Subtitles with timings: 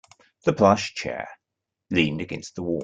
[0.45, 1.27] The plush chair
[1.91, 2.79] leaned against the wall.